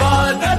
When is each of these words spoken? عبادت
عبادت 0.00 0.55